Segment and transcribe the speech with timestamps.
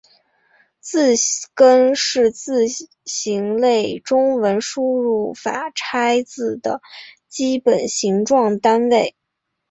[0.79, 1.13] 字
[1.53, 2.65] 根是字
[3.05, 6.81] 形类中文输入法拆字的
[7.29, 9.15] 基本形状单位。